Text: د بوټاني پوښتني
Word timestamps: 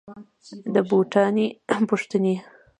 د 0.73 0.75
بوټاني 0.89 1.45
پوښتني 1.89 2.35